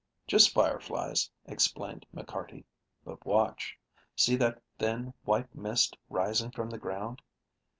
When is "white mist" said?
5.25-5.95